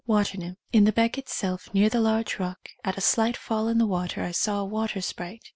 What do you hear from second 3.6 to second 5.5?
in the water, I saw a water sprite.